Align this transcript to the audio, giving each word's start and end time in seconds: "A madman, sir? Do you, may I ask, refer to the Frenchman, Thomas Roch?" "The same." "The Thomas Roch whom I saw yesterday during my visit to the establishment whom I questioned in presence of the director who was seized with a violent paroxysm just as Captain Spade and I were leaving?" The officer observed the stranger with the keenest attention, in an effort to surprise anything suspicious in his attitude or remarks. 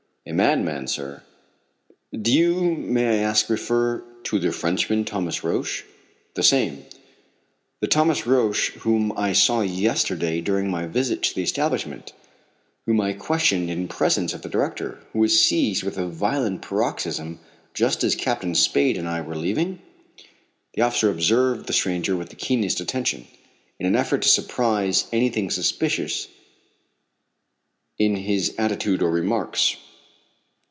"A 0.23 0.33
madman, 0.33 0.85
sir? 0.85 1.23
Do 2.13 2.31
you, 2.31 2.61
may 2.75 3.19
I 3.21 3.23
ask, 3.23 3.49
refer 3.49 4.03
to 4.25 4.37
the 4.37 4.51
Frenchman, 4.51 5.03
Thomas 5.03 5.43
Roch?" 5.43 5.83
"The 6.35 6.43
same." 6.43 6.85
"The 7.79 7.87
Thomas 7.87 8.27
Roch 8.27 8.55
whom 8.81 9.11
I 9.17 9.33
saw 9.33 9.61
yesterday 9.61 10.39
during 10.39 10.69
my 10.69 10.85
visit 10.85 11.23
to 11.23 11.33
the 11.35 11.41
establishment 11.41 12.13
whom 12.85 13.01
I 13.01 13.13
questioned 13.13 13.71
in 13.71 13.87
presence 13.87 14.31
of 14.35 14.43
the 14.43 14.49
director 14.49 14.99
who 15.11 15.17
was 15.19 15.41
seized 15.43 15.81
with 15.81 15.97
a 15.97 16.07
violent 16.07 16.61
paroxysm 16.61 17.39
just 17.73 18.03
as 18.03 18.13
Captain 18.13 18.53
Spade 18.53 18.99
and 18.99 19.07
I 19.09 19.21
were 19.21 19.35
leaving?" 19.35 19.79
The 20.75 20.83
officer 20.83 21.09
observed 21.09 21.65
the 21.65 21.73
stranger 21.73 22.15
with 22.15 22.29
the 22.29 22.35
keenest 22.35 22.79
attention, 22.79 23.25
in 23.79 23.87
an 23.87 23.95
effort 23.95 24.21
to 24.21 24.29
surprise 24.29 25.07
anything 25.11 25.49
suspicious 25.49 26.27
in 27.97 28.15
his 28.17 28.53
attitude 28.59 29.01
or 29.01 29.09
remarks. 29.09 29.77